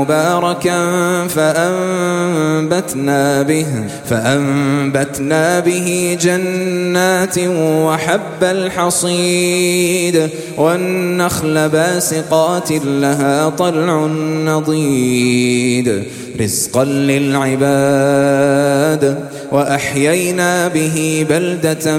[0.00, 0.78] مباركا
[1.28, 3.66] فأنبتنا به
[4.10, 10.28] فأنبتنا به جنات وحب الحصيد.
[10.56, 14.06] والنخل باسقات لها طلع
[14.44, 16.02] نضيد.
[16.40, 18.10] رزقا للعباد
[19.52, 21.98] وأحيينا به بلدة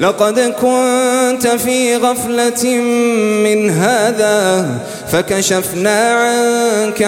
[0.00, 2.76] لقد كنت في غفلة
[3.44, 4.68] من هذا
[5.12, 7.02] فكشفنا عنك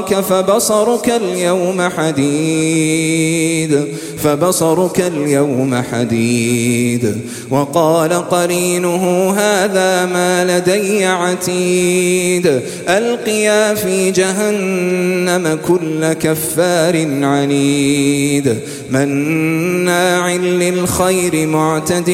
[0.00, 3.84] غطاءك فبصرك اليوم حديد
[4.18, 7.16] فبصرك اليوم حديد.
[7.50, 12.60] وقال قرينه هذا ما لدي عتيد.
[12.88, 18.56] ألقيا في جهنم كل كفار عنيد.
[18.90, 22.10] مناع للخير معتد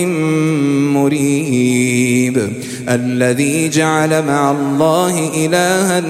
[0.94, 2.52] مريب.
[2.88, 6.02] الذي جعل مع الله إلها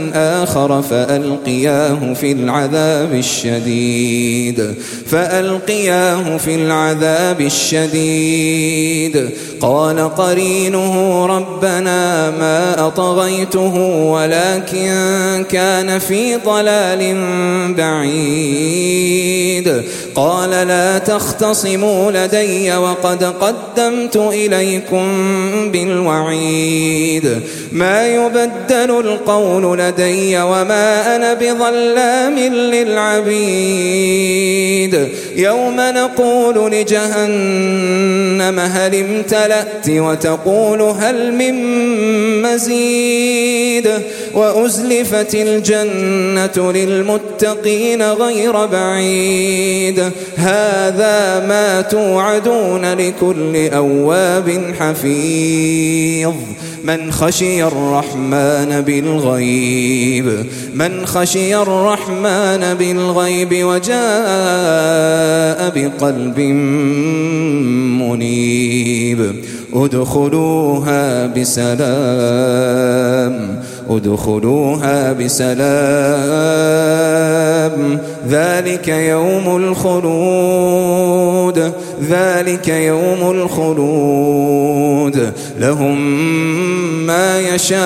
[0.43, 1.76] آخر فألقياه
[2.15, 4.75] في العذاب الشديد.
[5.07, 9.31] فألقياه في العذاب الشديد.
[9.61, 13.75] قال قرينه ربنا ما أطغيته
[14.13, 17.25] ولكن كان في ضلال
[17.75, 19.83] بعيد.
[20.15, 25.07] قال لا تختصموا لدي وقد قدمت إليكم
[25.73, 27.41] بالوعيد.
[27.73, 33.37] ما يبدل القول لدي وما أنا بظلام للعبيد.
[35.37, 38.16] يوم نقول لجهنم
[38.49, 41.55] هل امتلأت وتقول هل من
[42.43, 43.91] مزيد
[44.35, 56.35] وأزلفت الجنة للمتقين غير بعيد هذا ما توعدون لكل أواب حفيظ
[56.87, 63.97] من خشي الرحمن بالغيب من خشي الرحمن بالغيب وجاء
[65.75, 66.39] بقلب
[68.15, 69.33] مصيب
[69.75, 71.77] ادخلوها بسلام
[73.91, 75.57] ادخلوها بسلام.
[78.29, 81.07] ذلك يوم الخلود
[82.09, 85.33] ذلك يوم الخلود.
[85.61, 86.27] لهم
[87.07, 87.81] ما يشاءون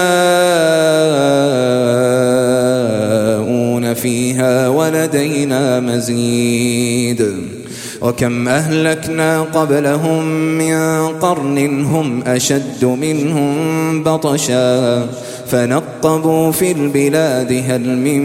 [3.95, 7.33] فيها ولدينا مزيد.
[8.01, 10.25] وكم أهلكنا قبلهم
[10.59, 15.07] من قرن هم أشد منهم بطشا
[15.47, 18.23] فنقبوا في البلاد هل من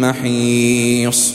[0.00, 1.34] محيص